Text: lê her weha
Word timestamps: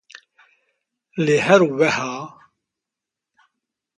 lê 1.23 1.37
her 1.45 1.59
weha 1.75 2.13